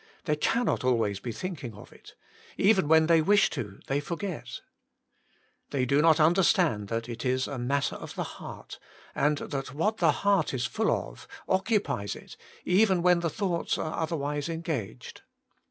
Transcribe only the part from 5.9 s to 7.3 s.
not understand that it